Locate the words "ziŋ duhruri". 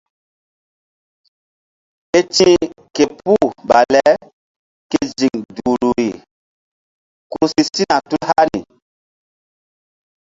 5.17-6.09